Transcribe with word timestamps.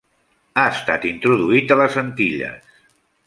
Ha 0.59 0.63
estat 0.77 1.05
introduït 1.09 1.75
en 1.77 1.81
les 1.83 1.99
Antilles. 2.05 2.73